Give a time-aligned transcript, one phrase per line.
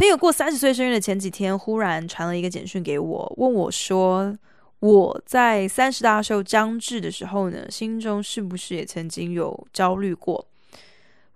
[0.00, 4.34] 朋友过三十岁生日的前几天，忽然传了一个简讯给我，问我说
[4.80, 10.48] ：“我在三十大寿将至的时候呢，心中是不是也曾经有焦虑过？”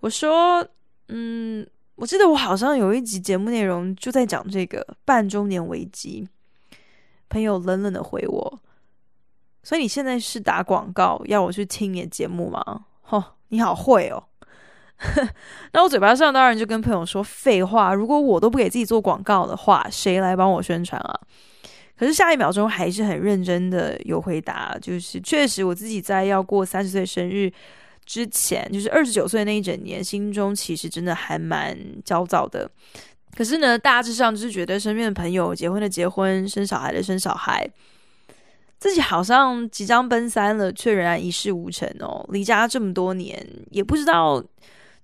[0.00, 0.66] 我说
[1.08, 6.26] ：“嗯，我记得我好像有一集节目内容就在讲这个半周年危机。”
[7.28, 8.60] 朋友冷冷的回我
[9.62, 14.24] ：“所以你现在是打广告要我去听你的节目吗？” 吼，你好会哦。
[15.72, 21.20] 那我嘴巴上当然就跟朋友说废话，如果我都不给自己做广告的话，谁来帮我宣传啊？
[21.96, 27.52] 可是下一秒钟还是很认真的有回答，就是确实我自己在要过三十岁生日
[28.04, 32.70] 之前，就是二十九岁那一整年，心中其实真的还蛮焦躁的。
[33.36, 37.68] 可是呢，大致上就是觉得身边的朋友结婚的结婚，生小孩的生小孩，
[38.78, 42.24] 自己好像即将奔三了，却仍然一事无成哦。
[42.30, 44.42] 离家这么多年，也不知道。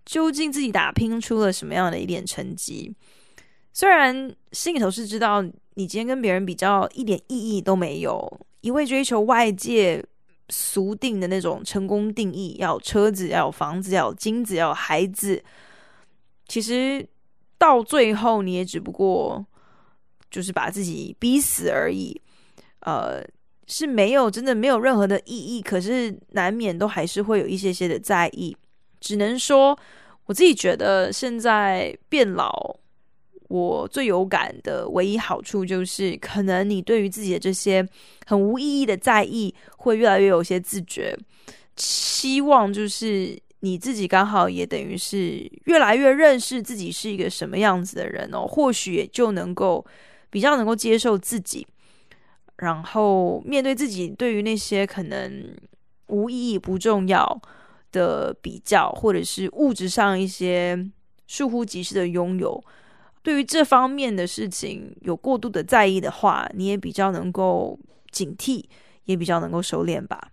[0.05, 2.95] 究竟自己打拼出了什么样的一点成绩？
[3.73, 5.43] 虽然心里头是知道，
[5.75, 10.05] 你今天跟别人比较一点意义都没有，一味追求外界
[10.49, 15.43] 俗定的那种成功定义，要有车子，要有房子，要有金子，要有孩子。
[16.49, 17.07] 其实
[17.57, 19.47] 到最后，你也只不过
[20.29, 22.21] 就是把自己逼死而已。
[22.81, 23.23] 呃，
[23.69, 28.57] 是没有真的没有任何的意义，可是难免都还是会有一些些的在意。
[29.01, 29.79] 只能说，
[30.27, 32.77] 我自己觉得现在变老，
[33.49, 37.87] 我最有感的唯一好处就是，可能你对于自己的这些
[38.27, 41.17] 很无意义的在意，会越来越有些自觉。
[41.77, 49.85] 希望就是你自己刚好也等于是越来越认识自己是一个什么样子的人哦，或许也就能够
[50.29, 51.67] 比较能够接受自己，
[52.59, 55.57] 然后面对自己对于那些可能
[56.09, 57.41] 无意义、不重要。
[57.93, 60.89] 的比较，或者是物质上一些
[61.27, 62.63] 疏忽即逝的拥有，
[63.23, 67.79] 对于这方面的事情有过度的在意的话，你也比较能够
[68.11, 68.65] 警惕，
[69.05, 70.33] 也比较能够收敛吧。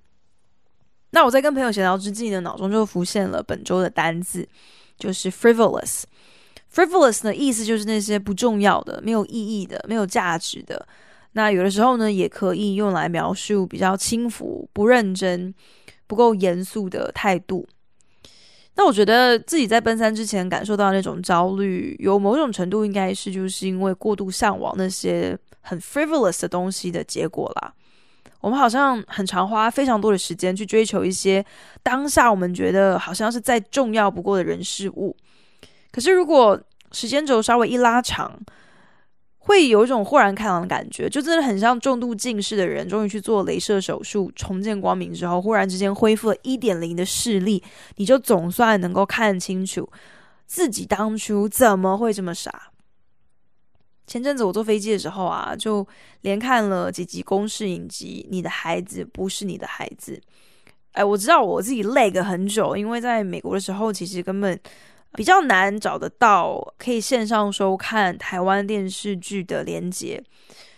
[1.12, 4.47] 那我在跟朋友闲聊之际呢，脑中就浮现了本周的单字，
[4.97, 6.03] 就是 frivolous。
[6.73, 10.85] frivolous 的意思就是那些不重要的、没有意义的、没有价值的。
[11.31, 15.53] 那有的时候呢，也可以用来描述比较轻浮、不认真。
[16.07, 17.68] 不够严肃的态度，
[18.75, 27.73] 那我觉得自己在奔三之前感受到那种焦虑，有某种程度应该是就是因为过度向往那些很 frivolous 的东西的结果啦。
[28.40, 31.44] 我们好像很常花非常多的时间去追求一些
[31.81, 35.16] 当下我们觉得好像是再重要不过的人事物，
[35.91, 36.59] 可是如果
[36.91, 38.40] 时间轴稍微一拉长，
[39.47, 47.63] 会有一种豁然开朗的感觉，就真的很像重度近视的人，终于去做雷射手术，重见光明之后，忽然之间恢复了一点零的视力，
[47.96, 49.90] 你就总算能够看清楚
[50.46, 52.72] 自己当初怎么会这么傻。
[54.06, 55.88] 前阵子我坐飞机的时候啊，就
[56.22, 60.22] 连看了几集公式影集，你的孩子不是你的孩子。
[60.91, 64.59] 哎，我知道我自己累个很久，因为在美国的时候，其实根本。
[65.13, 70.23] 比较难找得到可以线上收看台湾电视剧的连接，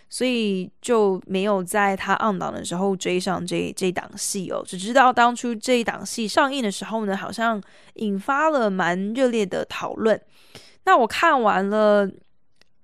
[0.08, 4.64] 所以就没有在他 on 档的时候追上这这档戏哦。
[4.66, 7.60] 只知道当初这一档戏上映的时候呢，好像
[7.96, 10.18] 引发了蛮热烈的讨论。
[10.84, 12.08] 那我看完了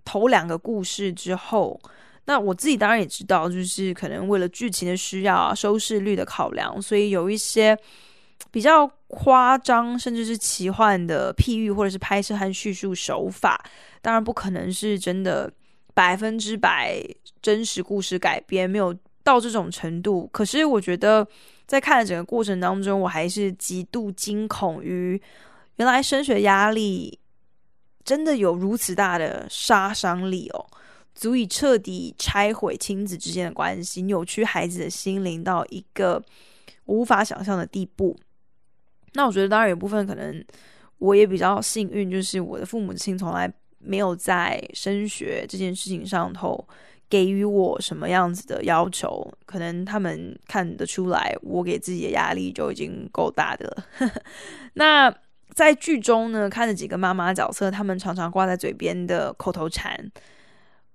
[0.05, 1.81] 头两个故事之后，
[2.27, 7.79] 那我自己当然也知道，就是可能为了剧情的需要啊，收视率的考量，所以有一些。
[8.51, 13.63] 比较夸张，甚至是奇幻的譬喻，或者是拍摄和叙述手法，
[14.01, 15.53] 当然不可能是真的
[15.93, 17.03] 百分之百
[17.43, 20.29] 真实故事改编，没有到这种程度。
[20.33, 21.27] 可是我觉得，
[21.67, 25.21] 在看的整个过程当中，我还是极度惊恐于
[25.77, 27.19] 原来升学压力
[28.05, 30.65] 真的有如此大的杀伤力哦，
[31.15, 36.23] 足以彻底拆毁亲子之间的关系，扭曲孩子的心灵到一个
[36.87, 38.17] 无法想象的地步。
[39.17, 40.45] 那我觉得，当然有部分可能
[40.99, 46.65] 我也比较幸运，就是我的父母亲从来没有在升学这件事情上头
[47.09, 54.11] 给予我什么样子的要求，可能他们看得出来，我给自己的压力就已经够大的了。
[54.75, 55.13] 那
[55.55, 60.11] 在剧中呢，看着几个妈妈角色，他们常常挂在嘴边的口头禅，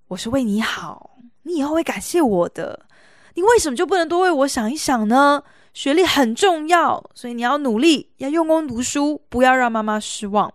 [0.08, 2.86] 我是为你好，你以后会感谢我的。
[3.34, 5.42] 你为什么就不能多为我想一想呢？
[5.74, 10.52] 学历很重要，所以你要努力，要用功读书，不要让妈妈失望。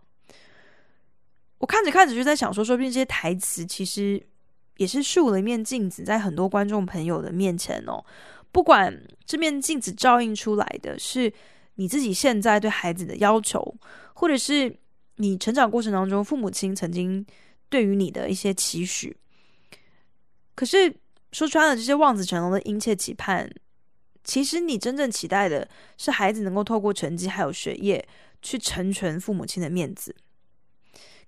[1.57, 4.21] 我看着看着就在想说，说不定这些台词其实
[4.77, 8.03] 也是竖了一面镜子，在很多观众朋友的面前哦。
[8.51, 11.31] 不管这面镜子照映出来的是
[11.75, 13.75] 你自己现在对孩子的要求，
[14.13, 14.75] 或者是
[15.15, 17.25] 你成长过程当中父母亲曾经
[17.69, 19.17] 对于你的一些期许，
[20.55, 20.95] 可是
[21.31, 23.49] 说穿了，这些望子成龙的殷切期盼，
[24.27, 25.65] 其实你真正期待的
[25.97, 28.05] 是孩子能够透过成绩还有学业
[28.41, 30.13] 去成全父母亲的面子。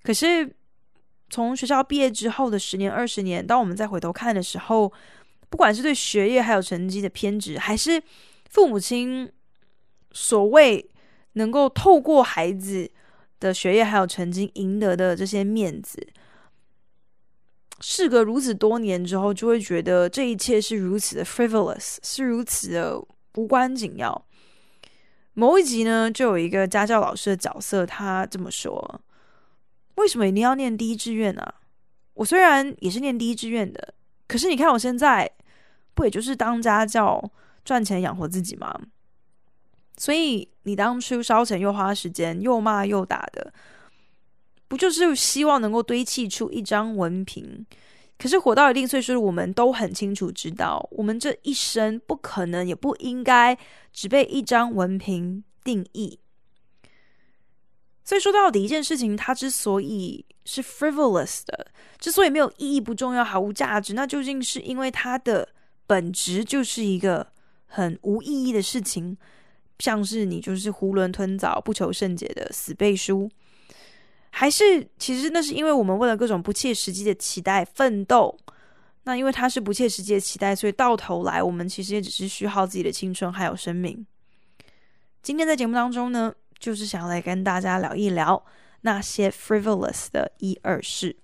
[0.04, 0.54] 可是，
[1.30, 4.92] 从学校毕业之后的十年、二十年，当我们再回头看的时候，
[5.50, 8.04] 不管是对学业还有成绩的偏执，还是
[8.50, 9.32] 父母亲
[10.12, 10.86] 所谓
[11.34, 12.92] 能够透过孩子
[13.40, 16.06] 的学业还有成绩赢得的这些面子，
[17.82, 23.02] 事隔如此多年之后，就会觉得这一切是如此的 frivolous，是如此的
[23.36, 24.26] 无关紧要。
[25.34, 29.02] 某一集呢，就有一个家教老师的角色，他这么说。
[29.96, 31.42] 为什么一定要念第一志愿呢？
[31.42, 31.56] 啊？
[32.16, 33.94] 我虽然也是念第一志愿的，
[34.28, 35.30] 可是你看我现在，
[35.94, 37.32] 不也就是当家教
[37.64, 38.78] 赚钱养活自己吗？
[39.98, 43.54] 所以你当初烧钱又花时间又骂又打的，
[44.70, 47.66] 不就是希望能够堆砌出一张文凭？
[48.18, 53.58] 可是活到一定岁数，我们都很清楚知道，我们这一生不可能也不应该
[53.92, 56.20] 只被一张文凭定义。
[58.04, 61.68] 所以说到底，一件事情它之所以是 frivolous 的，
[61.98, 65.48] 之所以没有意义、不重要、毫无价值，那究竟是因为它的
[65.88, 67.28] 本质就是一个
[67.68, 69.18] 很无意义的事情，
[69.80, 73.30] 像是你就是囫囵吞枣、不求甚解的死背书，
[74.40, 78.40] 还是其实那是因为我们为了各种不切实际的期待奋斗？
[79.04, 84.08] 那因为它是不切实际的期待，所以到头来我们其实也只是虚耗自己的青春还有生命。
[85.22, 88.42] 今天在节目当中呢，就是想来跟大家聊一聊
[88.80, 91.18] 那些 frivolous 的一二事。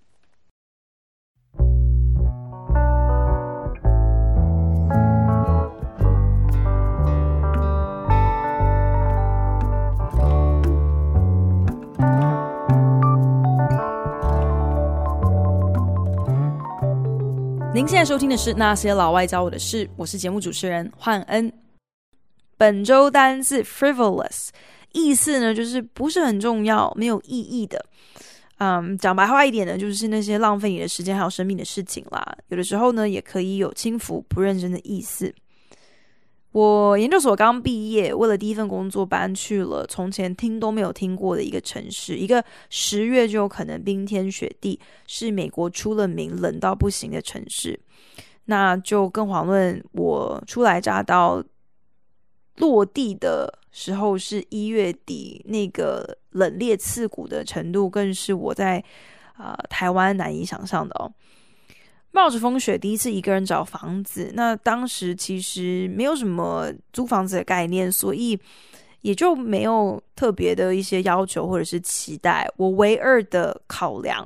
[17.86, 21.54] 您现在收听的是《那些老外教我的事》，我是节目主持人焕恩。
[22.58, 24.48] 本周单字 frivolous。
[24.92, 27.86] 意思呢，就是不是很重要、没有意义的。
[28.58, 32.36] 嗯，讲白话一点呢，就是那些浪费你的时间还有生命的事情啦。
[32.48, 35.31] 有的时候呢，也可以有轻浮、不认真的意思。
[36.56, 47.78] 我研究所刚毕业，为了第一份工作搬去了从前听都没有听过的一个城市，一个十月就有可能冰天雪地，是美国出了名冷到不行的城市。
[48.46, 51.44] 那就更遑论我初来乍到。
[52.57, 58.81] 落地的时候是一月底，那个冷冽刺骨的程度，更是我在
[59.34, 61.12] 啊、台湾难以想象的哦。
[62.16, 68.40] 冒着风雪，第一次一个人找房子，那当时其实没有什么租房子的概念，所以
[69.02, 72.50] 也就没有特别的一些要求或者是期待。
[72.56, 74.26] 我唯二的考量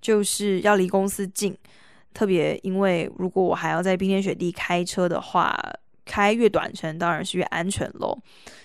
[0.00, 1.56] 就是要离公司近，
[2.12, 5.56] 特别因为如果我还要在冰天雪地开车的话。
[6.10, 8.18] 开越短程当然是越安全喽。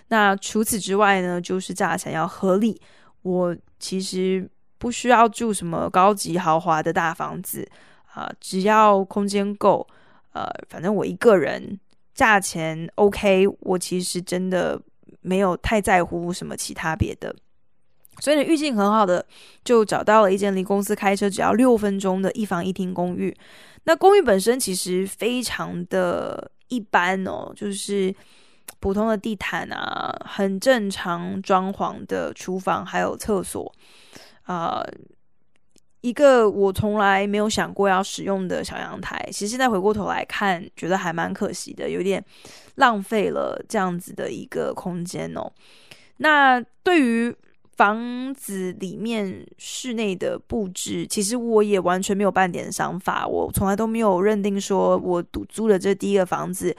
[0.08, 2.80] 那除此之外呢，就是价钱要合理。
[3.22, 7.70] 我其实不需要住什么高级豪华的大房子
[8.14, 9.88] 啊，只要空间够，
[10.32, 11.80] 呃，反正我一个人，
[12.14, 13.46] 价钱 OK。
[13.60, 14.82] 我其实真的
[15.22, 17.36] 没有太在乎什么其他别的。
[18.20, 19.26] 所以呢，运气很好的
[19.64, 23.36] 就找到了一间离公司开车只要六分钟的一房一厅公寓。
[23.84, 26.50] 那公寓本身其实非常的。
[26.70, 28.12] 一般哦，就是
[28.80, 33.72] 普通的地毯啊，很正常装潢的厨房，还有厕所
[34.44, 34.84] 啊、
[36.04, 39.26] 一个我从来没有想过要使用的小阳台。
[39.32, 42.22] 其实现在回过头来看，觉得还蛮可惜的，有点
[42.76, 45.50] 浪费了这样子的一个空间哦。
[46.18, 47.34] 那对于
[47.78, 53.26] 房子里面室内的布置，其实我也完全没有半点想法。
[53.26, 56.76] 我从来都没有认定说，我独租的这第一个房子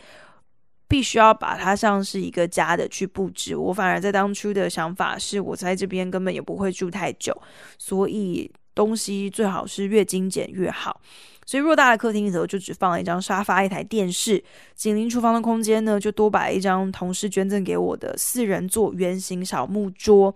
[0.87, 3.57] 必须要把它像是一个家的去布置。
[3.57, 7.35] 我反而在当初的想法是，我在这边根本也不会住太久，
[7.78, 11.00] 所以东西最好是越精简越好。
[11.47, 14.43] 所以偌大的客厅里头就只放了一张沙发、一台电视，
[14.75, 20.35] 紧邻厨房的空间呢，就多摆一张同事捐赠给我的四人座圆形小木桌。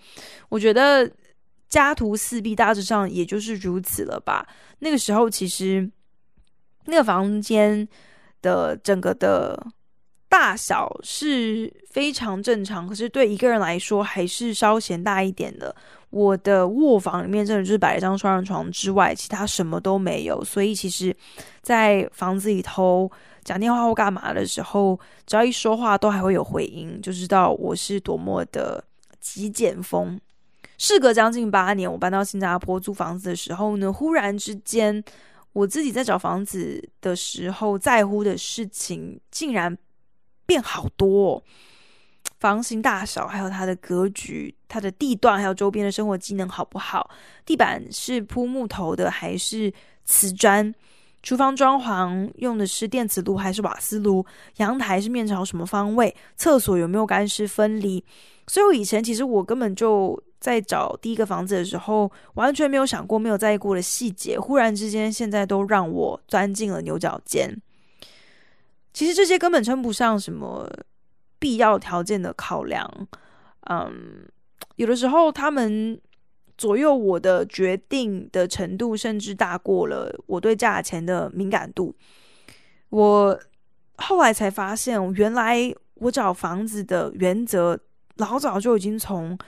[0.50, 1.10] 我觉得
[1.70, 4.46] 家徒四壁，大致上也就是如此了吧。
[4.80, 5.90] 那个时候其实
[6.84, 7.88] 那个房间
[8.42, 9.66] 的整个的
[10.28, 15.74] 大小是非常正常，可是对一个人来说还是稍嫌大一点的。
[16.10, 20.42] 我的卧房里面真的就是摆一张双人床之外，其他什么都没有。
[20.44, 21.14] 所以其实，
[21.62, 23.10] 在房子里头
[23.44, 28.82] 讲电话或干嘛的时候，只要一说话都还会有回音，就知道我是多么的
[29.20, 30.18] 极简风。
[30.78, 35.02] 事隔将近八年，我搬到新加坡租房子的时候呢，忽然之间，
[35.52, 39.76] 我自己在找房子的时候在乎的事情竟然
[40.46, 41.42] 变好多。
[42.38, 47.10] 房型大小，还有它的格局、它的地段，还有周边的生活机能好不好？
[47.44, 49.72] 地板是铺木头的还是
[50.04, 50.72] 瓷砖？
[51.20, 54.24] 厨房装潢用的是电磁炉还是瓦斯炉？
[54.58, 56.14] 阳台是面朝什么方位？
[56.36, 58.02] 厕所有没有干湿分离？
[58.46, 67.60] 所以我以前其实我根本就在找第一个房子的时候，完全没有想过、没有在意过的细节，忽然之间现在都让我钻进了牛角尖。
[68.94, 70.70] 其实这些根本称不上什么。
[71.38, 73.08] 必要条件的考量，
[73.70, 74.26] 嗯，
[74.74, 76.00] 有的时候他们
[76.56, 81.94] 左右我的决定的程度，甚至大过了我对价钱的敏感度。
[82.88, 83.38] 我
[83.98, 87.78] 后来才发现，原来我找房子的原则
[88.16, 89.38] 老早就已经从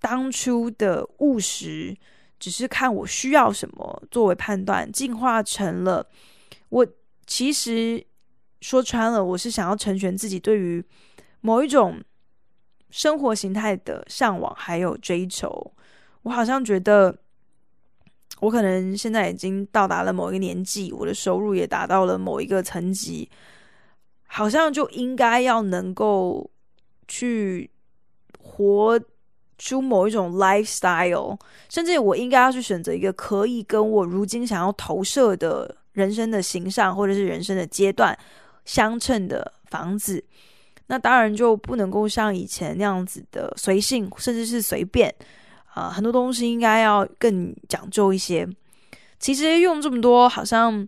[0.00, 1.94] 当初的务实，
[2.38, 6.06] 只是看我需要什么作为判断，进化成了
[6.70, 6.86] 我
[7.26, 8.02] 其实
[8.62, 10.82] 说穿了，我是想要成全自己对于。
[11.46, 12.02] 某一种
[12.88, 15.74] 生活形态的向往，还有追求，
[16.22, 17.14] 我好像觉得，
[18.40, 23.28] 我可能现在已经到达了某一个年纪，我的收入也达到了某一个层级，
[24.24, 26.50] 好像就应该要能够
[27.06, 27.70] 去
[28.38, 28.98] 活
[29.58, 38.18] 出某一种 lifestyle，甚至我应该要去选择一个可以跟我如今想要投射的人生的形象，或者是人生的阶段
[38.64, 40.24] 相称的房子。
[40.86, 45.14] 那当然就不能够像以前那样子的随性，甚至是随便
[45.72, 48.48] 啊，很多东西应该要更讲究一些。
[49.18, 50.86] 其实用这么多好像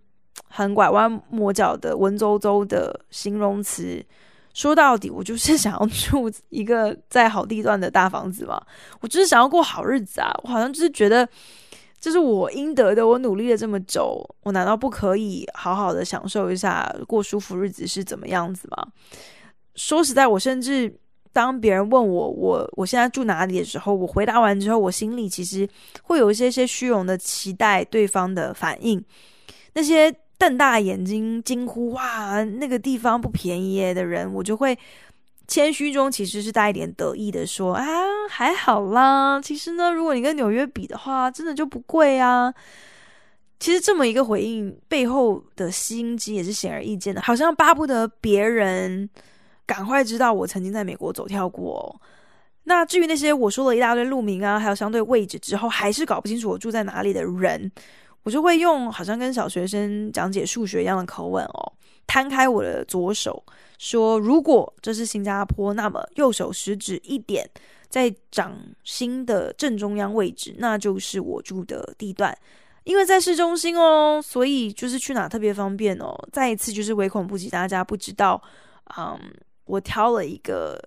[0.48, 4.04] 很拐弯抹角的文绉绉的形容词，
[4.52, 8.60] 说到底，我就是想要住一个在好地段的大房子嘛。
[9.00, 10.30] 我就是想要过好日子啊！
[10.42, 11.26] 我好像就是觉得
[11.98, 18.86] 这是我应得的，我努力了这么久，我难道不可以好好的享受一下过舒服日子是怎么样子吗？
[19.76, 20.92] 说实在，我甚至
[21.32, 25.68] 当别人问我我我现在住哪里的时候，我回答完之后，我心里其实
[26.02, 29.02] 会有一些些虚荣的期待对方的反应。
[29.74, 34.76] 那些瞪大眼睛惊呼“哇，那个地方不便宜耶”的人，我就会
[35.46, 37.84] 谦虚中其实是带一点得意的说：“啊，
[38.30, 39.38] 还好啦。
[39.42, 42.52] 其实呢，如果你跟纽约比的话，真的就不贵啊。”
[43.60, 49.08] 其实这么一个回应背后的心机也是显而易见的，好像巴不得别人。
[49.66, 52.00] 赶快知道我曾经在美国走跳过。
[52.68, 57.70] 那至于那些我说了一大堆路名啊，还有相对位置之后，还是搞不清楚我住在哪里的人，
[58.24, 61.72] 我就会用好像跟小学生讲解数学一样的口吻哦，
[62.08, 63.40] 摊开我的左手
[63.78, 67.48] 说：如果这是新加坡，那么右手食指一点，
[67.88, 72.36] 在掌心的正中央位置，那就是我住的地段，
[72.82, 76.12] 因为在市中心哦，所以就是去哪特别方便哦。
[76.32, 78.42] 再一次就是唯恐不及，大家不知道，
[78.98, 79.16] 嗯。
[79.66, 80.80] 我挑了一个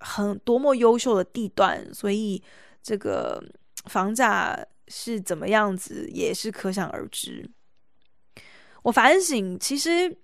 [0.00, 2.42] 很多么优秀的地段，所以
[2.82, 3.42] 这个
[3.86, 4.58] 房价
[4.88, 7.48] 是怎么样子，也是可想而知。
[8.82, 10.16] 我反省，其实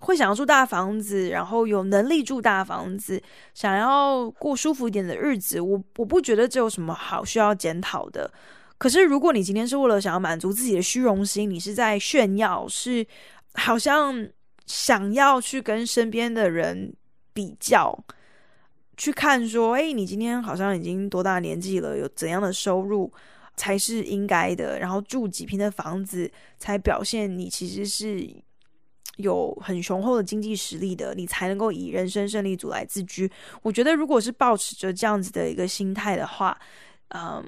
[0.00, 3.22] 会想要住大房子，然后有能力住大房子，
[3.54, 8.32] 想要过舒服一点的日子，我我不觉得这有什么好需要检讨的。
[8.78, 13.06] 可是，如果你今天是为了想要满足自己的虚荣心，你是在炫耀，是
[13.54, 14.28] 好像。
[14.66, 16.92] 想要去跟身边的人
[17.32, 17.96] 比较，
[18.96, 23.12] 去看说，哎，你今天好像已经多大年纪了，有怎样的收入
[23.56, 24.78] 才是应该的？
[24.78, 28.28] 然后住几平的房子才表现你其实是
[29.18, 33.30] 有很雄厚的经济实力的，你才能够以人生胜利组来自居。
[33.62, 36.58] 我觉得，如果是抱持着这样子的一个心态的话，
[37.10, 37.44] 嗯，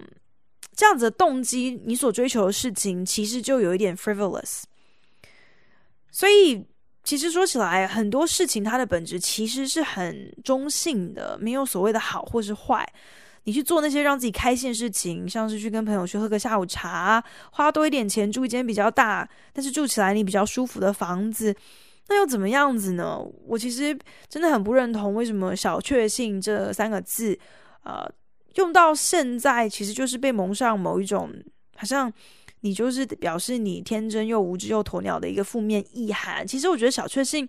[0.76, 4.62] 这样子的动机，你所追求的事情其实就有一点 frivolous，
[6.12, 6.64] 所以。
[7.08, 12.86] 其实说起来，很多事情它的本质其实是很中性的，没有所谓的好或是坏。
[13.44, 21.56] 你去做那些让自己开心的事情，像是去跟朋友去喝个下午茶，花多一点钱住一间比较大，但是住起来你比较舒服的房子，
[22.08, 23.18] 那又怎么样子呢？
[23.46, 23.98] 我其实
[24.28, 27.38] 真的很不认同为什么“小确幸”这三个字，
[27.84, 28.06] 呃，
[28.56, 31.32] 用到现在其实就是被蒙上某一种
[31.74, 32.12] 好像
[32.60, 36.46] 你就是表示你天真又无知又鸵鸟的一个负面意涵。
[36.46, 37.48] 其实我觉得小确幸，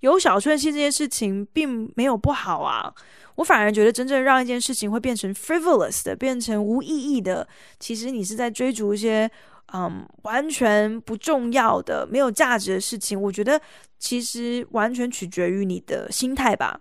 [0.00, 2.94] 有小确幸这件事情并没有不好啊。
[3.36, 7.48] 我反而觉得真正让一件事情会变成 frivolous 的，变成无意义的，
[7.80, 9.28] 其实你是在追逐一些
[9.72, 13.20] 嗯完全不重要的、没有价值的事情。
[13.20, 13.60] 我觉得
[13.98, 16.80] 其实完全取决于你的心态吧。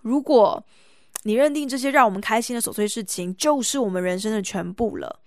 [0.00, 0.64] 如果
[1.24, 5.20] 你认定这些让我们开心的琐碎事情就是我们人生的全部了，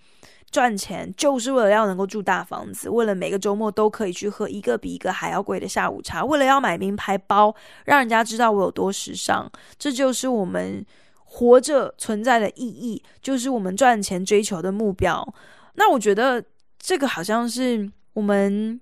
[0.54, 7.54] 赚钱就是为了要能够住大房子，为了每个周末都可以去喝一个比一个还要贵的下午茶，为了要买名牌包，
[7.86, 15.28] 让人家知道我有多时尚，这就是我们活着存在的意义，就是我们赚钱追求的目标。
[15.74, 16.46] 那我觉得
[16.78, 18.80] 这个好像是我们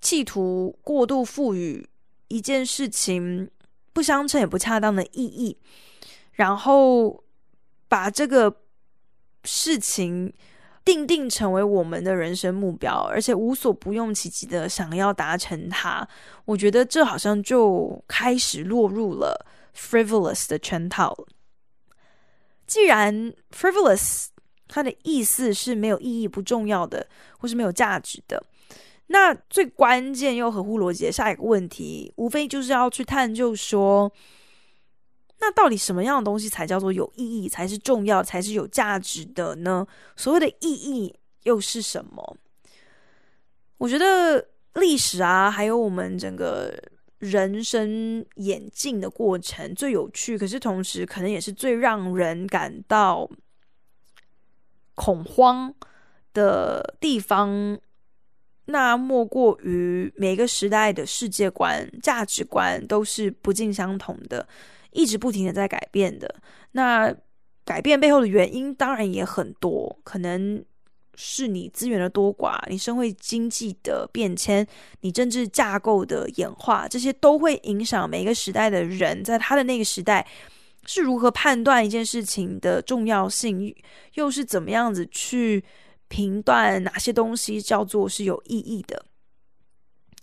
[0.00, 1.86] 企图过度赋予
[2.28, 3.50] 一件事情
[3.92, 5.58] 不相称也不恰当的意义。
[6.32, 7.22] 然后
[7.86, 8.56] 把这个
[9.44, 10.32] 事情
[10.84, 16.06] 定定成为我们的人生目标，而且无所不用其极的想要达成它，
[16.44, 19.46] 我觉得这好像就开始落入了
[19.76, 21.16] frivolous 的圈套。
[22.66, 24.26] 既然 frivolous
[24.66, 27.06] 它的意思是没有意义、不重要的，
[27.38, 28.42] 或是没有价值的，
[29.06, 34.12] 那最关键又合乎逻辑的下一个问题，无非就是要去探究说。
[35.44, 39.84] 那到底什么样的东西才叫做有意义，才是重要，才是有价值的呢？
[40.14, 42.36] 所谓的意义又是什么？
[43.76, 46.72] 我觉得历史啊，还有我们整个
[47.18, 53.28] 人生演进的过程最有趣，可是同时可能也是最让人感到
[54.94, 55.74] 恐慌
[56.32, 57.76] 的地方。
[58.66, 64.46] 那莫过于每个时代的世界观、价值观都是不尽相同的。
[64.92, 66.34] 一直不停的在改变的，
[66.72, 67.14] 那
[67.64, 70.64] 改变背后的原因当然也很多，可能
[71.14, 74.66] 是你资源的多寡，你社会经济的变迁，
[75.00, 80.26] 你政治架构的演化，这些都会影响每一个时代的人在他的那个时代
[80.86, 83.74] 是如何判断一件事情的重要性，
[84.14, 85.62] 又是怎么样子去
[86.08, 89.04] 评断哪些东西叫做是有意义的。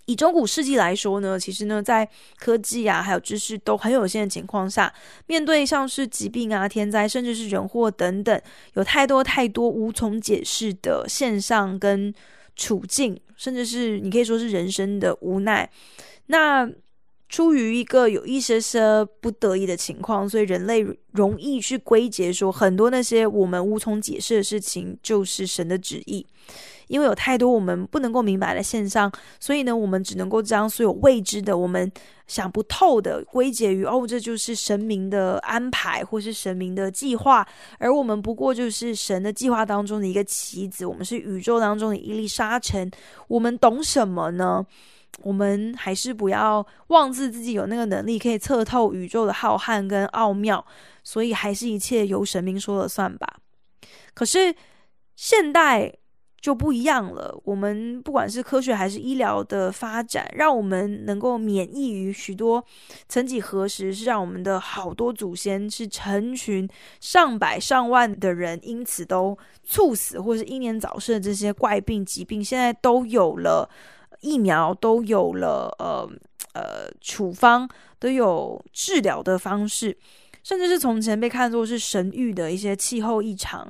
[0.09, 4.91] 以中古世纪来说呢，其实呢，在科技啊，还有知识都很有限的情况下，
[5.27, 8.41] 面对像是疾病啊、天灾，甚至是人祸等等，
[8.73, 12.11] 有太多太多无从解释的现象跟
[12.55, 15.69] 处境，甚至是你可以说是人生的无奈。
[16.25, 16.67] 那
[17.27, 26.25] 出于一个有一些些不得已的情况，所以人类容易去归结说，很多那些我们无从解释的事情，就是神的旨意。
[26.89, 31.89] 因为有太多我们不能够明白的现象，所以呢，我们只能够将所有未知的、我们
[32.25, 37.47] 想不透的归结于哦，这就是神明的安排，或是神明的计划，
[37.77, 42.89] 而我们不过就是神的计划当中的一个棋子，我们是宇宙当中的一粒沙尘，
[43.27, 44.65] 我们懂什么呢？
[45.21, 50.65] 我们还是不要妄自自己有那个能力可以测透宇宙的浩瀚跟奥妙，
[51.03, 53.37] 所以还是一切由神明说了算吧。
[54.15, 54.55] 可是
[55.15, 55.93] 现代。
[56.41, 57.37] 就不一样了。
[57.43, 62.63] 我们不管是科学还是医疗的发展，让我们能够免疫于许多
[63.07, 66.67] 曾几何时是让我们的好多祖先是成群
[66.99, 73.69] 上百上万的人因此都猝死或是英年早逝的这些怪病疾病，现在都有了
[74.21, 76.09] 疫苗，都有了呃
[76.53, 79.97] 呃处方，都有治疗的方式，
[80.43, 83.69] 甚至是从前被看作是神諭的一些气候异常。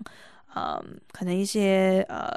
[0.56, 2.30] 嗯，可能一些呃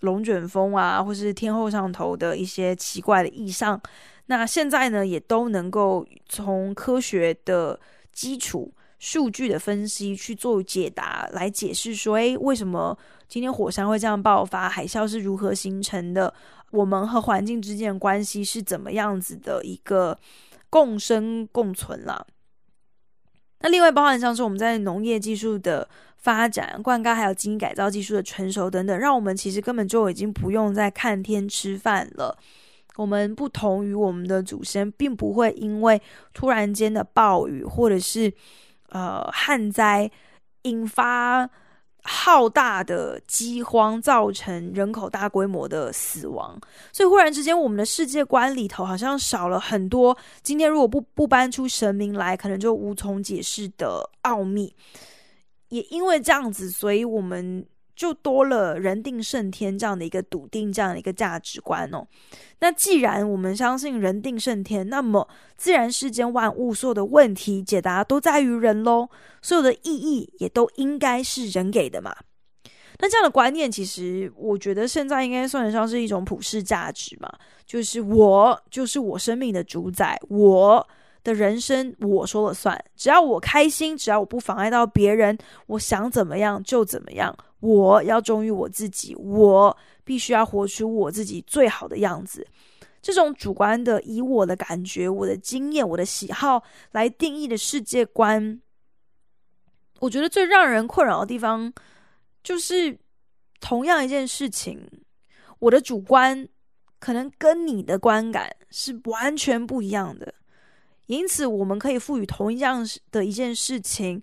[0.00, 3.80] 龙卷风啊，或是天后上头的一些奇怪的异象，
[4.26, 7.78] 那现在呢也都能够从科学的
[8.12, 12.96] 基础、数据的分析去做解答，来解释说，诶，为什么
[13.26, 16.32] 今天火山会这样爆发，海啸是如何形成的，
[16.70, 20.18] 我们和环境之间的关系是怎么样子的一个
[20.68, 22.26] 共生共存了。
[23.60, 32.36] 那另外包含像是我们在农业技术的发展、灌溉还有基因改造技术的成熟等等，让我们其实根本就已经不用再看天吃饭了。
[32.96, 36.00] 我们不同于我们的祖先，并不会因为
[36.34, 38.32] 突然间的暴雨或者是
[38.90, 40.10] 呃旱灾
[40.62, 41.48] 引发。
[42.10, 46.58] 浩大的饥荒造成人口大规模的死亡，
[46.90, 50.16] 所以忽然之间，我们的世界观里头好像少了很多。
[50.42, 54.74] 今天如果不不搬出神明来，可能就无从解释的奥秘。
[55.68, 57.66] 也因为这样子，所以我们。
[57.98, 62.06] 就多了人定胜天这样的一个笃定，这样的一个价值观哦。
[62.60, 69.08] 那既然我们相信人定胜天，那么自然世间万物所有的问题解答都在于人喽，
[69.42, 72.14] 所有的意义也都应该是人给的嘛。
[73.00, 77.28] 那这样的观念，其实我觉得现在应该算得上是一种普世价值嘛，
[77.66, 80.88] 就是我就是我生命的主宰，我
[81.28, 85.36] 的人生我说了算，只要我开心，只要我不妨碍到别人，
[85.66, 92.46] 我想怎么样就怎么样，我要忠于我自己，我必须要活出我自己最好的样子。
[93.02, 96.62] 这种主观的以我的感觉、我的经验、我的喜好
[96.92, 98.60] 来定义的世界观，
[100.00, 101.72] 我觉得最让人困扰的地方，
[102.42, 102.98] 就是
[103.60, 104.80] 同样一件事情，
[105.58, 106.48] 我的主观
[106.98, 110.34] 可能跟你的观感是完全不一样的，
[111.08, 114.22] 因此我们可以赋予同一样的一件事情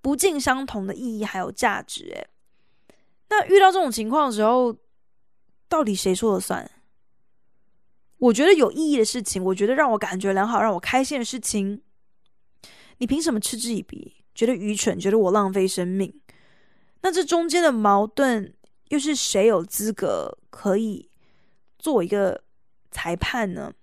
[0.00, 2.04] 不尽相同的意义还有价值。
[2.06, 2.28] 诶，
[3.28, 4.74] 那遇到这种情况的时候，
[5.68, 6.70] 到底谁说了算？
[8.16, 11.82] 我觉得有意义的事情，我觉得让我感觉良好、让我开心的事情，
[12.98, 14.24] 你凭什么嗤之以鼻？
[14.34, 16.20] 觉得愚蠢，觉得我浪费生命？
[17.02, 18.54] 那这中间的矛盾，
[18.88, 21.10] 又是谁有资格可以
[21.78, 22.42] 做一个
[22.90, 23.74] 裁判呢？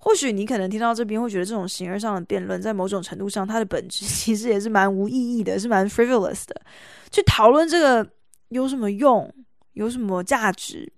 [0.00, 6.60] 或许你可能听到这边会觉得，这种形而上的辩论，在某种程度上，它的本质 其实也是蛮无意义的，是蛮 frivolous 的。
[7.10, 8.10] 去讨论这个
[8.48, 9.32] 有什么用？
[9.74, 10.92] 有什么价值？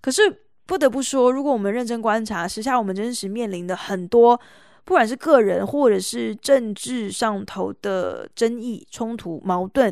[0.00, 0.42] 可是。
[0.68, 4.38] 不得不说，如果我们认真观察，时下我们真实面临的很多，
[4.84, 9.90] 不管是个人或者是政治上头的争议、冲突、矛盾，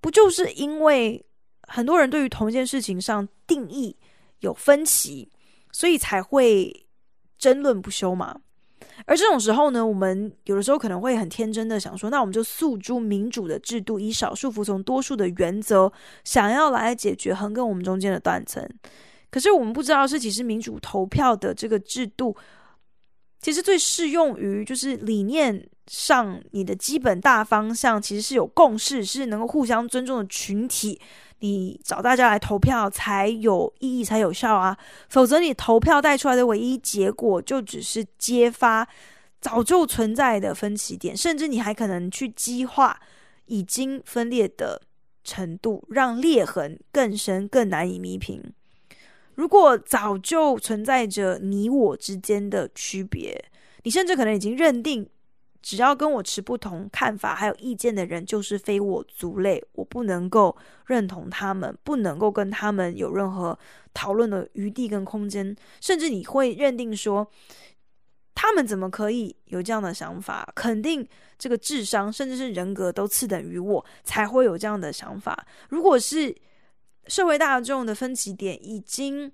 [0.00, 1.22] 不就是因为
[1.68, 3.94] 很多人对于同一件事情上定义
[4.40, 5.30] 有分歧，
[5.72, 6.81] 所以才会
[7.42, 8.36] 争论不休嘛？
[9.04, 18.64] 而这种时候呢，我们有的时候可能会很天真的想说，那我们就诉诸民主的制度，以少数服从多数的原则，想要来解决横亘我们中间的断层。
[19.28, 22.36] 可是我们不知道是，其实民主投票的这个制度，
[23.40, 31.00] 其实最适用于就是理念上你的基本大方向，其实是有共识，是能够互相尊重的群体，
[31.42, 34.78] 你找大家来投票才有意义，才有效啊！
[35.08, 38.86] 否则你投票带出来的唯一结果，就只是揭发
[39.40, 43.00] 早就存在的分歧点，甚至你还可能去激化
[43.46, 44.80] 已经分裂的
[45.24, 48.40] 程度，让裂痕更深，更难以弥平。
[49.34, 53.44] 如果早就存在着你我之间的区别，
[53.82, 55.08] 你甚至可能已经认定，
[55.62, 60.54] 只要跟我持不同看法还有意见的人就是非我族类，我不能够
[60.86, 63.58] 认同他们，不能够跟他们有任何
[63.94, 67.26] 讨论的余地跟空间，甚至你会认定说，
[68.34, 70.50] 他们怎么可以有这样的想法？
[70.54, 71.06] 肯定
[71.38, 75.46] 这个智商甚至是人格都次等于我，才会有这样的想法。
[75.68, 76.34] 如果是。
[77.08, 79.28] 社会大众的分歧点已经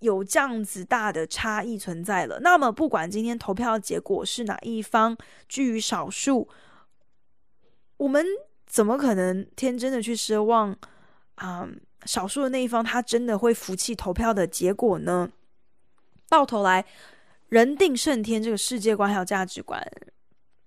[0.00, 5.16] 有这样子大的差异存在了，那么不管今天投票结果是哪一方
[5.48, 6.48] 居于少数，
[7.96, 8.24] 我们
[8.66, 10.76] 怎么可能天真的去奢望
[11.36, 11.68] 啊、
[12.04, 15.30] 少数的那一方他真的会服气投票的结果呢？
[16.28, 16.84] 到头来，
[17.48, 19.84] 人定胜天这个世界观还有价值观，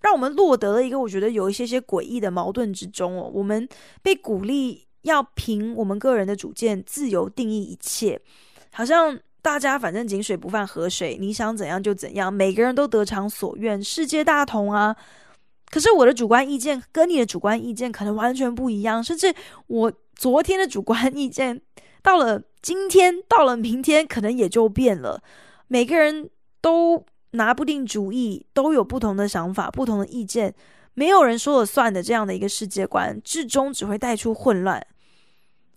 [0.01, 3.67] 让我们落得了一个我觉得有一些些诡异的矛盾之中哦，我们
[4.01, 4.87] 被鼓励。
[5.03, 8.21] 要凭我们个人的主见自由定义一切，
[8.71, 14.95] 好像大家反正井水不犯河水，你想怎样就怎样，每个人都得偿所愿，世界大同啊。
[15.69, 19.33] 可是我的主观意见跟你的主观意见可能完全不一样，甚至
[19.67, 21.61] 我昨天的主观意见
[22.01, 25.21] 到了今天，到了明天可能也就变了。
[25.67, 26.29] 每个人
[26.59, 30.53] 都拿不定主意，都有不同的想法，不同的意见。
[30.93, 34.85] 没有人说了算的这样的一个世界观，至终只会带出混乱。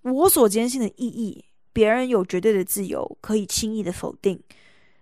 [0.02, 1.44] 我所坚信的意义，
[1.75, 4.43] 别人有绝对的自由可以轻易的否定。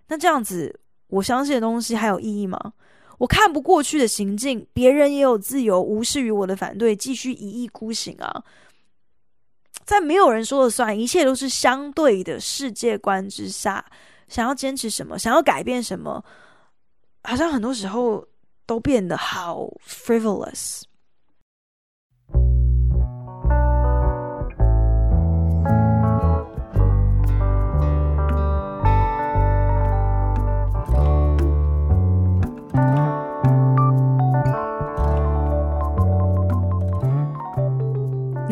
[0.07, 2.73] 那这样子，我相信的东西还有意义吗？
[3.19, 8.43] 我看不过去的行径，别人也有自由无视于我的反对，继续一意孤行啊！
[9.85, 13.85] 在没有人说了算，一切都是相对的世界观之下，
[14.27, 16.21] 想要坚持什么，想要改变什么，
[17.23, 18.27] 好像很多时候。
[18.65, 20.83] 都变得好 frivolous。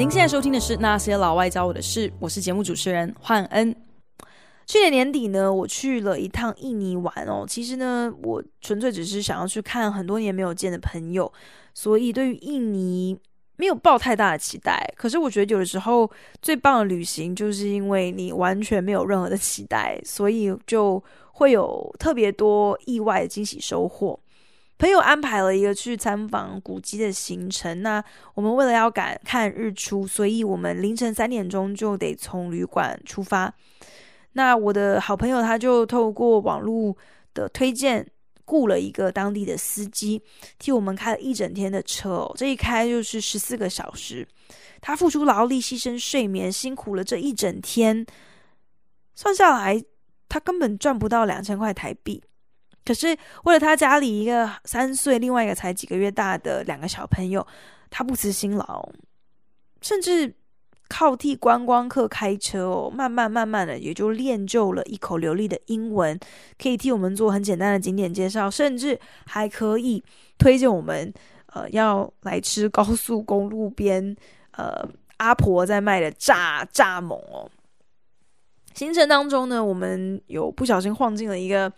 [0.02, 3.76] 您现在收听的是《那些老外教我的事》，我是节目主持人焕恩。
[4.66, 7.46] 去年年底呢，我去了一趟印尼玩哦。
[7.48, 11.32] 其实呢，我纯粹只是想要去看很多年没有见的朋友，
[11.76, 13.16] 所以对于印尼
[13.58, 14.92] 没有抱太大的期待。
[14.98, 16.10] 可是我觉得有的时候
[16.42, 24.20] 最棒的旅行，就是因为你完全没有任何的期待，所以就会有特别多意外的惊喜收获。
[24.82, 27.84] 朋友安排了一个去参访古迹的行程。
[27.84, 33.54] 那我们为了要赶看日出，所以我们凌晨三点钟就得从旅馆出发。
[34.32, 36.98] 那我的好朋友他就透过网络
[37.36, 38.04] 的推荐，
[38.44, 40.20] 雇了一个当地的司机，
[40.58, 42.34] 替我们开了一整天的车哦。
[42.36, 44.28] 这一开就是十四个小时，
[44.82, 48.04] 他付出劳力，牺牲睡眠，辛苦了这一整天，
[49.14, 49.80] 算下来
[50.28, 52.24] 他根本赚不到两千块台币。
[52.84, 57.46] 可是为了他家里一个三岁，另外一个才几个月大的两个小朋友，
[57.92, 58.90] 他不辞辛劳，
[59.82, 60.34] 甚至
[60.90, 66.20] 靠替观光客开车哦，慢慢慢慢的也就练就了一口流利的英文，
[66.58, 70.04] 可以替我们做很简单的景点介绍，甚至还可以
[70.40, 71.14] 推荐我们
[71.54, 74.16] 呃要来吃高速公路边
[74.54, 74.84] 呃
[75.18, 77.48] 阿婆在卖的炸炸馍哦。
[78.74, 81.72] 行程当中呢，我们有不小心晃进了一个。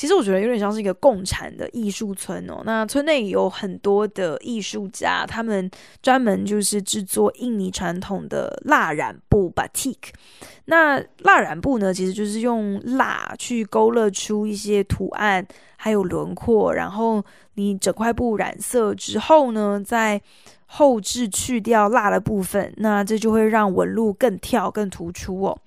[0.00, 2.62] 其实我觉得有点像是一个共产的艺术村哦。
[2.64, 9.96] 那村内有很多的艺术家，他们专门就是制作印尼传统的蜡染布 （batik）。
[10.64, 16.72] 那蜡染布呢，其实就是用蜡去勾勒出一些图案，还有轮廓。
[16.72, 17.22] 然后
[17.56, 20.18] 你整块布染色之后呢，在
[20.64, 25.58] 后置去掉蜡的部分，那这就会让纹路更跳、更突出哦。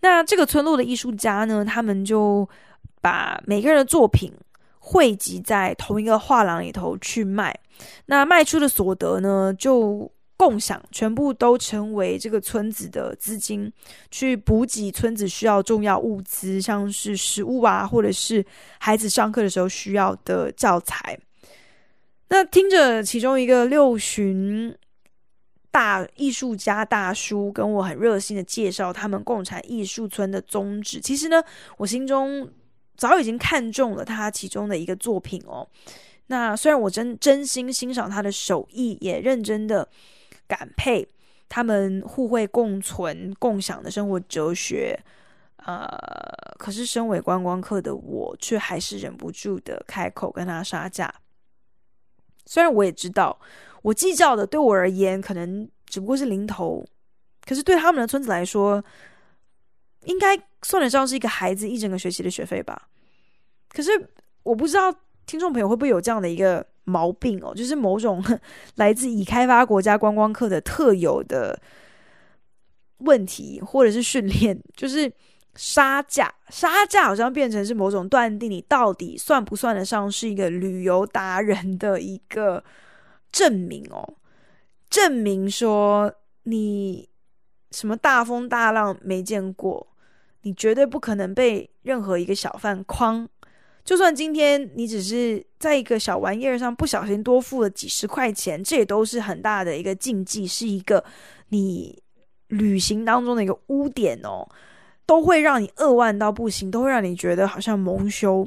[0.00, 2.48] 那这个村落的艺术家呢，他们就。
[3.02, 4.32] 把每个人的作品
[4.78, 7.54] 汇集在同一个画廊里头去卖，
[8.06, 13.70] 那卖出的所得呢，就共享，全部都成为这个村子的资金，
[14.10, 18.44] 去补给村子需要重要物资，像是食物啊，或者是
[18.78, 21.18] 孩子上课的时候需要的教材。
[22.28, 24.74] 那听着其中一个六旬
[25.70, 31.42] 大艺术家大叔跟我很热心的介绍他们共产艺术村的宗旨，其实呢，
[31.76, 32.48] 我心中。
[32.96, 35.66] 早已经看中了他其中的一个作品哦。
[36.26, 39.86] 那虽然我真真心欣赏他的手艺，也认真的
[40.46, 41.06] 感佩
[41.48, 44.98] 他们互惠共存、共享的生活哲学，
[45.56, 45.84] 呃，
[46.58, 51.12] 可是身为观光客的我，却还是忍不住的开口跟他杀价。
[52.46, 53.38] 虽然我也知道，
[53.82, 56.84] 我计较的对我而言可能只不过是零头，
[57.44, 58.82] 可是对他们的村子来说，
[60.04, 62.88] 应该算得上是一个孩子一整个学期的学费吧。
[63.68, 63.90] 可是
[64.42, 64.94] 我不知道
[65.26, 68.22] 听众朋友会不会有这样的一个毛病哦，就是某种
[68.74, 71.60] 来自已开发国家观光客的特有的
[72.98, 75.12] 问题，或者是训练， 就是
[75.54, 76.32] 杀价。
[76.50, 82.62] 杀价好像变成是某种断定你到底算不算得上是一个旅游达人的一个
[83.30, 84.16] 证明哦，
[84.90, 86.12] 证明说
[86.42, 87.08] 你
[87.70, 89.91] 什么大风大浪没见过，
[90.42, 93.26] 你绝对不可能被任何一个小贩诓。
[93.84, 101.04] 就算今天你只是在一个小玩意儿上不小心多付了几十块钱，这也都是很大的一个禁忌，是一个
[101.48, 102.00] 你
[102.46, 104.48] 旅行当中的一个污点哦，
[105.04, 108.46] 都会让你扼腕到不行，都会让你觉得好像蒙羞。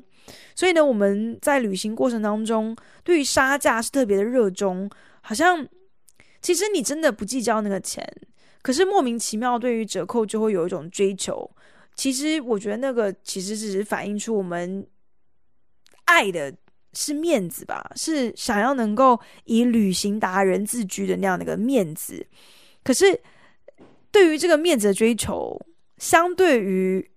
[0.56, 5.68] 所以呢，我们在旅行过程当中，对于杀价是特别的热衷，好像
[6.42, 8.10] 其实你真的不计较那个钱，
[8.62, 11.52] 可是莫名其妙对于折扣就会有一种追求。
[11.96, 14.86] 其实我觉得那个其实只是反映出我们。
[16.08, 16.54] 爱的
[16.94, 22.24] 是面子吧，是想要能够以旅行达人自居的那样的一个面子。
[22.84, 23.20] 可是，
[24.12, 25.60] 对于这个面子的追求，
[25.98, 27.10] 相对于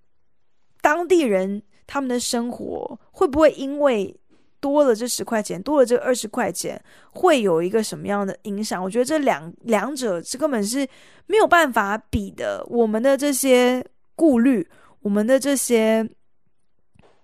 [0.81, 4.19] 当地人他们的生活，会不会因为
[4.59, 8.83] 多了这十块钱，多了这二十块钱，会有一个什么样的影响？
[8.83, 10.89] 我觉得这两两者这根本是
[11.27, 12.65] 没有办法比的。
[12.71, 13.85] 我们的这些
[14.19, 16.11] 顾虑，我们的这些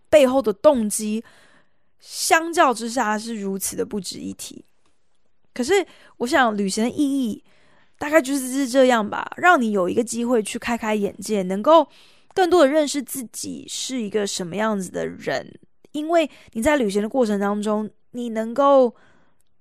[0.09, 1.25] 背后的动机。
[2.07, 4.63] 相较之下是如此的不值一提，
[5.55, 5.73] 可是
[6.19, 7.43] 我想旅行的意义
[7.97, 11.89] 大概就是是这样吧，让你有一个机会去开开眼界，能够
[12.35, 15.59] 更多的认识自己是一个什么样子的人。
[15.93, 18.95] 因为你在旅行的过程当中，你能够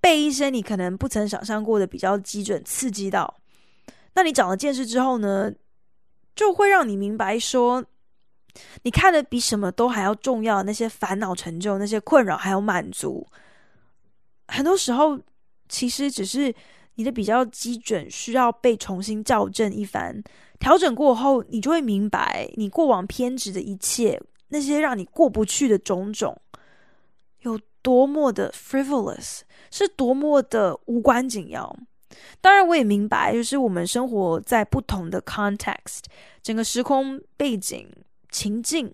[0.01, 3.33] 被一些你可能不曾想象过的比较基准刺激到，
[4.15, 5.49] 那你长了见识之后呢，
[6.35, 7.83] 就会让你明白说。
[8.83, 13.25] 你看的比什么都还要重要那些烦恼、成就、那些困扰还有满足，
[14.47, 15.19] 很多时候
[15.67, 16.53] 其实只是
[16.93, 20.23] 你的比较基准需要被重新校正一番，
[20.59, 26.39] 调整过后，你就会明白你过往偏执的一切，那些让你过不去的种种，
[27.39, 29.39] 有多么的 frivolous，
[29.71, 31.75] 是多么的无关紧要。
[32.41, 36.01] 当然，我也明白，就是我们生活在不同的 context，
[36.41, 37.87] 整个时空背景。
[38.33, 38.91] 情境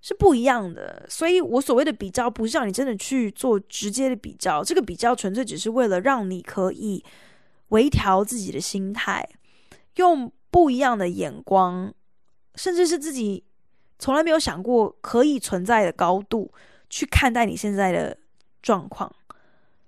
[0.00, 1.06] 是不一样的。
[1.08, 7.04] 所以我所谓的比较，不是让你真的去做直接的比较，这个比较纯粹只是为了让你可以
[7.68, 9.24] 微调自己的心态，
[9.94, 11.94] 用不一样的眼光，
[12.56, 13.44] 甚至是自己
[13.96, 16.52] 从来没有想过可以存在的高度
[16.90, 18.18] 去看待你现在的
[18.60, 19.14] 状况。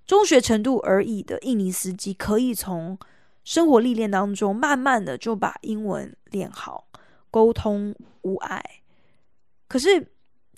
[0.05, 2.97] 中学程度而已的印尼司机，可以从
[3.43, 6.85] 生活历练当中，慢慢的就把英文练好，
[7.31, 8.63] 沟通无碍。
[9.67, 10.05] 可是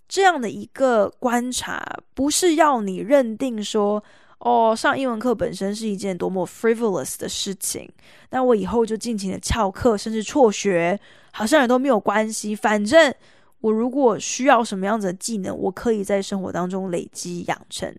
[0.08, 4.04] 这样的一个观察，不是要你认定说，
[4.40, 7.88] 哦，上英文课本身是一件多么 frivolous 的事情，
[8.32, 11.00] 那我以后就尽情的翘课，甚至辍学，
[11.32, 12.56] 好像也都没有关系。
[12.56, 13.14] 反正
[13.62, 17.96] 我如果需要什么样子的技能，我可以在生活当中累积养成。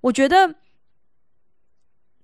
[0.00, 0.54] 我觉得。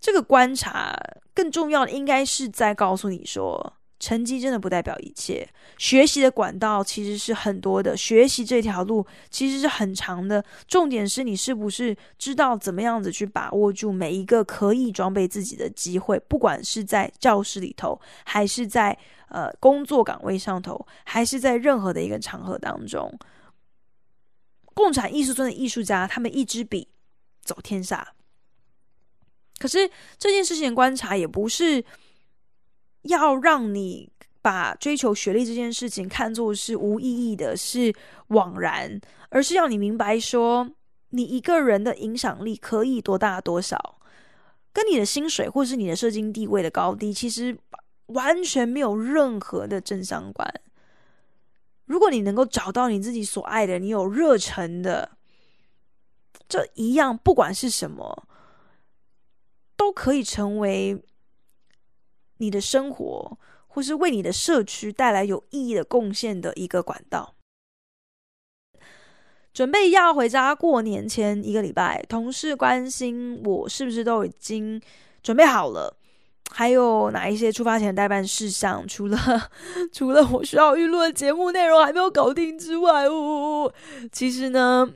[0.05, 0.95] 这个观察
[1.33, 5.49] 更重要的，应该是在告诉你说，成绩真的不代表一切。
[5.79, 10.45] 学习的管道其实是很多的，学习这条路其实是很长的。
[10.69, 18.95] 重点是你是不是知道怎么样子去把握住每一个可以装备自己的机会，不管是在教室里头，还是在
[19.31, 23.11] 呃工作岗位上头，还是在任何的一个场合当中。
[24.75, 26.89] 共产艺术村的艺术家，他们一支笔
[27.43, 28.07] 走天下。
[29.59, 29.89] 可是
[30.19, 31.85] 这件事情的观察也不是
[33.03, 34.11] 要让你
[34.43, 37.95] 把追求学历这件事情看作是无意义的，是
[38.29, 40.69] 枉然，而是要你明白说，
[41.11, 43.99] 你一个人的影响力可以多大多少，
[44.73, 47.57] 跟你的薪水或是你的社经地位的高低，其实
[48.07, 50.53] 完全没有任何的正相关。
[51.87, 55.11] 如果你能够找到你自己所爱的，你有热忱的，
[56.49, 58.27] 这一样不管是什么。
[59.77, 61.03] 都可以成为
[62.39, 67.35] 你的生活，或是为你的社区带来有意义的贡献的一个管道。
[69.53, 74.83] 准备要回家过年前一个礼拜，同事关心我是不是都已经
[75.23, 75.97] 准备好了，
[76.51, 79.17] 还有哪一些出发前的待办事项，除了
[79.93, 83.75] 除了我需要预录的节目内容还没有搞定之外，呜哦，
[84.11, 84.93] 其实呢，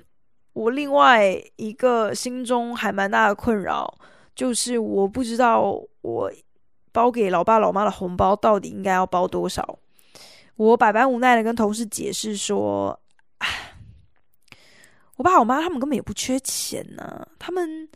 [0.54, 3.96] 我另外一个心中还蛮大的困扰。
[4.38, 6.33] 就是我不知道我
[6.92, 9.77] 包给老爸老妈的红包到底应该要包多少，
[10.55, 12.96] 我百般无奈的跟同事解释说，
[13.38, 13.48] 哎，
[15.16, 17.88] 我爸我妈他们根本也不缺钱呢，他们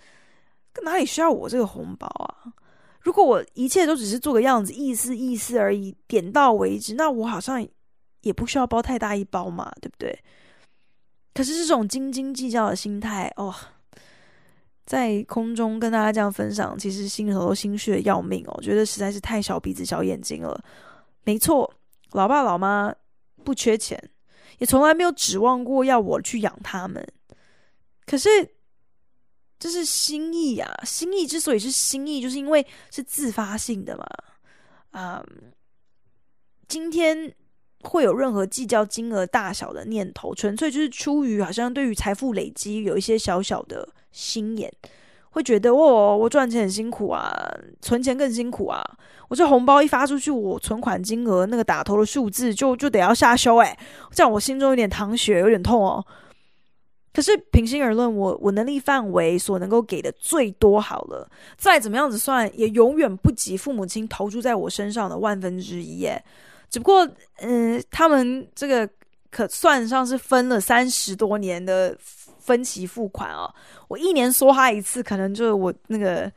[0.83, 2.53] 哪里需要我这个红包啊？
[3.03, 7.65] 如果我一切都只是做个样子，意思意思而已，点到为止，那我好像
[8.23, 10.19] 也不需要包太大一包嘛，对不对？
[11.35, 13.55] 可是这种斤斤计较的心态，哦。
[14.85, 20.63] 在空中跟大家这样分享，其实心里头都心虚的要命哦，觉得实在是太小鼻子小眼睛了。
[21.25, 21.73] 没错，
[22.13, 22.93] 老爸老妈
[23.45, 24.11] 不缺钱，
[24.59, 27.07] 也从来没有指望过要我去养他们。
[28.05, 28.29] 可是
[29.59, 34.05] 这是心意啊，心意之所以是心意，就是因为是自发性的嘛。
[34.91, 35.53] 啊、嗯，
[36.67, 37.33] 今天
[37.83, 43.89] 会有任何计较金额大小的念头，纯粹就是出于好像对于财富累积有一些小小的。
[44.13, 44.71] 心眼
[45.31, 47.33] 会觉得哦，我赚钱很辛苦啊，
[47.81, 48.85] 存钱更辛苦啊。
[49.29, 53.75] 我这红包一发出去，我存款金额那个打头的数字就就得要下修诶，
[54.11, 56.05] 这样我心中有点淌血，有点痛哦。
[57.15, 66.23] 可是平心而论，我我能力范围所能够给的最多好了，再怎么样子算，也永远不及父母亲投注在我身上的万分之一耶。
[66.73, 67.09] 只不过，
[67.43, 68.89] 嗯、他们这个
[69.31, 71.97] 可算上是分了三十多年的。
[72.45, 73.49] 分期付款哦，
[73.87, 76.29] 我一年梭哈一次，可能就是我那个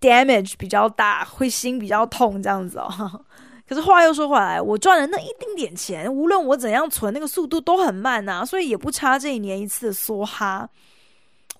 [0.00, 3.24] damage 比较大，会心比较痛这样子哦。
[3.68, 10.68] 可是话又说回来，我赚的那一丁点钱，无论我怎样存，那个速度都很慢呐，所以也不差这一年一次的梭哈。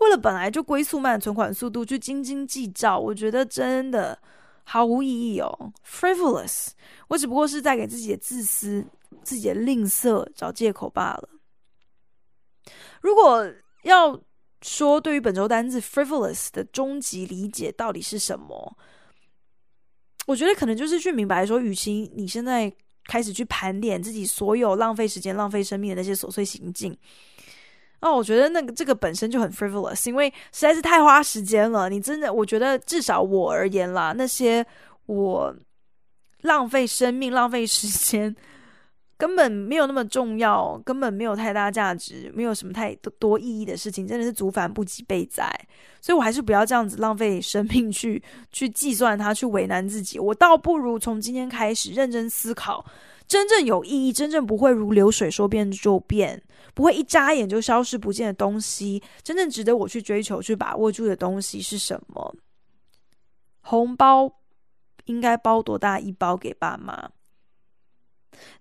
[0.01, 4.19] 为了本来就龟速慢的存款速度去斤斤计较，我觉得真的
[4.69, 6.71] 毫无意义哦，frivolous。
[7.07, 8.85] 我只不过是在给自己的自私、
[9.23, 11.29] 自己的吝啬找借口罢了。
[13.01, 13.47] 如果
[13.85, 14.21] 要
[14.63, 18.77] 说对于本周单字 frivolous 的终极理解到底是什么，
[20.27, 22.73] 我觉得可能就是去明白说，与其你现在
[23.05, 26.99] 开始去盘点自己所有浪费时间、浪费生命的那些琐碎行径，
[28.07, 31.89] 那，我觉得那个这个本身就很 frivolous，因为实在是太花时间了。
[31.89, 34.65] 你真的，我觉得至少我而言啦，那些
[35.07, 35.55] 我
[36.43, 38.35] 浪费生命、浪费时间。
[39.19, 45.51] 根本没有那么重要，根本没有太大价值，没有什么太多多意义的事情，真的是族繁不及备载。
[46.03, 50.19] 所以我还是不要这样子浪费生命去去计算它，去为难自己。
[50.19, 52.85] 我倒不如从今天开始认真思考，
[53.27, 56.43] 真正有意义、真正不会如流水说变就变、
[56.75, 62.35] 不会一眨眼就消失不见的东西，真正值得我去追求、去把握住的东西是什么？
[63.63, 64.33] 红包
[65.07, 67.11] 应该包多大一包给爸妈？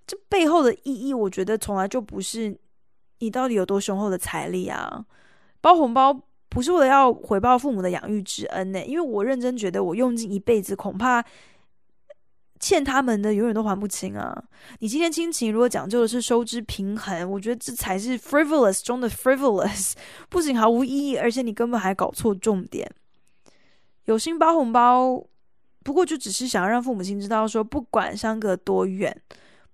[0.08, 2.58] 这背后的意义，我觉得从来就不是
[3.20, 5.06] 你到底有多雄厚的财力啊。
[5.62, 11.24] 包红包不是为了要回报父母的养育之恩呢，因为我认真觉得我用尽一辈子，恐怕
[12.60, 14.36] 欠他们的永远都还不清啊。
[14.80, 19.94] 你今天亲情如果讲究的是收支平衡，我觉得这才是 frivolous 中的 frivolous，
[20.30, 22.90] 不仅毫无意义，而且你根本还搞错重点。
[24.06, 25.24] 有心包红包，
[25.84, 29.22] 不过就只是想要让父母亲知道说，不管相隔多远。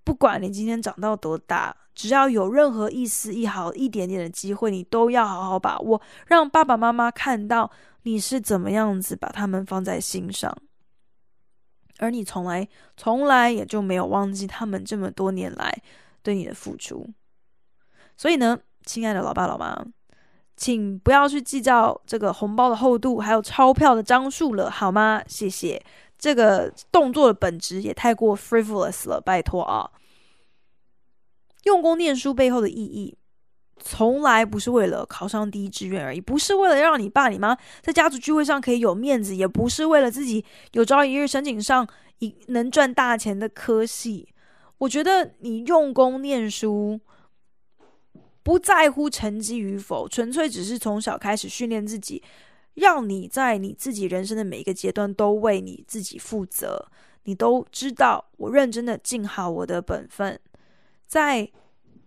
[0.03, 7.69] 不管你今天长到多大，只要有任何一丝一毫、一点点的机会，你都要好好把握，让爸爸妈妈看到
[8.01, 10.51] 你是怎么样子把他们放在心上，
[12.01, 15.73] 而你从来、从来也就没有忘记他们这么多年来
[16.21, 17.07] 对你的付出。
[18.17, 19.85] 所以呢，亲爱的老爸老妈，
[20.57, 25.23] 请不要去计较这个红包的厚度，还有钞票的张数了，好吗？
[25.27, 25.81] 谢谢。
[26.17, 29.89] 这个动作的本质也太过 frivolous 了，拜托啊！
[31.63, 33.17] 用功念书背后的意义，
[33.84, 41.88] 从来不是为了考上第一志愿而已，不是为了让你爸你妈在家族聚会上可以有面子，也不是为了自己有朝一日申请上
[42.19, 44.29] 一能赚大钱的科系。
[44.77, 46.99] 我觉得你用功念书，
[48.43, 52.23] 不在乎成绩与否，纯粹只是从小开始训练自己。
[52.75, 56.89] 让你在你自己人生的每一个阶段都为你自己负责，
[57.25, 60.39] 你都知道我认真的尽好我的本分，
[61.05, 61.51] 在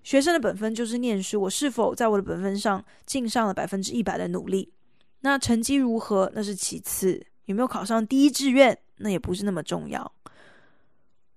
[0.04, 4.72] 学生的本分就是念书，我是否在我的本分上尽上了百分之一百的努力？
[5.20, 6.30] 那成绩如何？
[6.34, 8.78] 那是其次，有没有考上第一志愿？
[8.98, 10.12] 那也不是那么重要。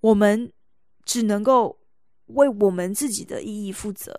[0.00, 0.52] 我们
[1.04, 1.78] 只能够
[2.26, 4.14] 为我们自己的意义负责。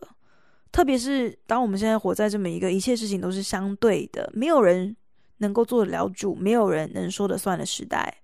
[0.71, 4.95] 特别是当我们现在活在这么一个一切事情都是相对的，没有人
[5.37, 8.21] 能够做得了主，没有人能说得算的时代。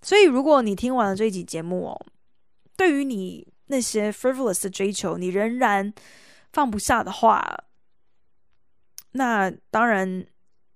[0.00, 2.06] 所以，如果你听完了这一集节目哦，
[2.76, 5.90] 对于你那些 frivolous 的追求，你仍然
[6.52, 7.64] 放不下的话，
[9.12, 10.26] 那当然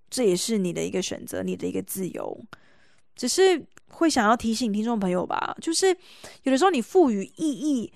[0.09, 2.45] 这也是你的一个选择，你的一个自由。
[3.14, 5.88] 只是会想要提醒听众朋友吧，就是
[6.45, 7.92] 有的时候你赋予意义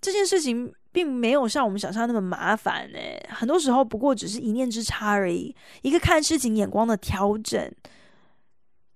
[0.00, 0.74] 这件事情。
[0.94, 2.98] 并没有像我们想象那么麻烦呢。
[3.30, 7.72] 很多时候不过只是一念之差而已，一个看事情眼光的调整。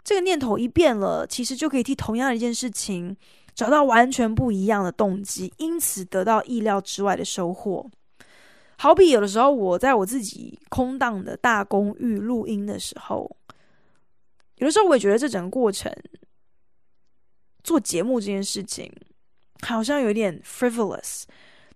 [0.04, 3.16] 这个念头一变了，其实就可以替同样的一件事情
[3.56, 7.90] 找到完全不一样的动机，因此得到意料之外的收获。
[8.76, 13.34] 好比有的时候我在我自己空荡的大公寓录音的时候，
[14.56, 15.90] 有的时候我也觉得这整个过程
[17.64, 18.92] 做节目这件事情
[19.62, 21.24] 好像有点 frivolous。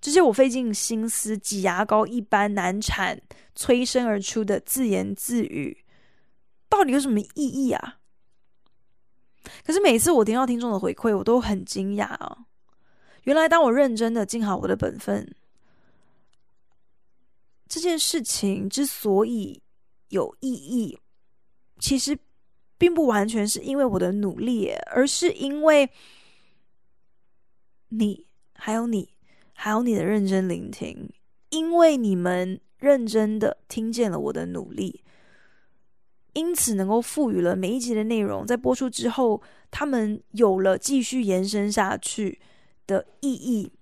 [0.03, 3.19] 这些我费尽心思、挤牙膏一般难产、
[3.55, 5.85] 催生而出的自言自语，
[6.69, 8.00] 到底有什么意义啊？
[9.65, 12.39] 可是每次我听到听众的回馈，我都很惊讶啊！
[13.25, 15.35] 原来当我认真的尽好我的本分，
[17.69, 19.61] 这件事情之所以
[20.09, 20.99] 有意义，
[21.79, 22.19] 其实
[22.79, 25.91] 并不完全是因为我的努力，而是因为
[27.89, 29.09] 你还有你。
[29.63, 31.13] 还有你的认真聆听，
[31.51, 35.05] 因为你们认真的听见了我的努力，
[36.33, 42.41] 因此能够赋予了每一集的内容，在播出之后，他们有了继续延伸下去
[42.87, 43.73] 的意义。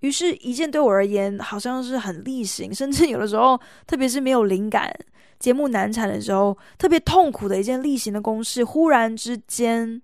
[0.00, 4.92] 于是，一件对我而言好像是很例行，甚至有的时候，特别是没有灵感、
[5.38, 10.02] 节目难产的时候，特别痛苦的一件例行的公事，忽然之间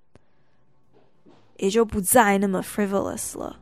[1.57, 3.59] 也就不再那么 frivolous 了。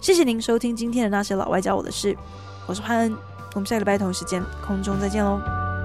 [0.00, 2.16] 谢谢您收听今天的那些老外教我的事，
[2.68, 3.16] 我是潘恩，
[3.54, 5.40] 我们下个礼拜同一时间空中再见喽，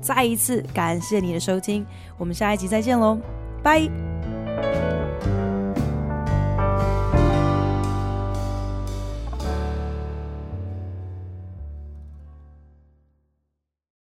[0.00, 1.84] 再一次感谢你的收听，
[2.16, 3.18] 我们下一集再见喽，
[3.62, 4.97] 拜。